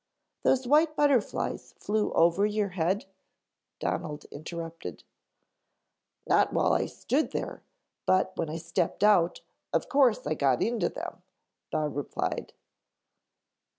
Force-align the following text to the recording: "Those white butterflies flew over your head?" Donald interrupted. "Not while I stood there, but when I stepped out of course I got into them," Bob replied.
"Those 0.41 0.65
white 0.67 0.95
butterflies 0.95 1.75
flew 1.77 2.11
over 2.13 2.43
your 2.43 2.69
head?" 2.69 3.05
Donald 3.77 4.25
interrupted. 4.31 5.03
"Not 6.25 6.51
while 6.53 6.73
I 6.73 6.87
stood 6.87 7.33
there, 7.33 7.61
but 8.07 8.35
when 8.35 8.49
I 8.49 8.57
stepped 8.57 9.03
out 9.03 9.41
of 9.71 9.89
course 9.89 10.25
I 10.25 10.33
got 10.33 10.63
into 10.63 10.89
them," 10.89 11.21
Bob 11.69 11.95
replied. 11.95 12.51